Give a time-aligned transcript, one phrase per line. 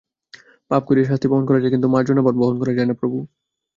[0.71, 3.17] পাপ করিয়া শাস্তি বহন করা যায়, কিন্তু মার্জনাভার বহন করা যায় না প্রভু!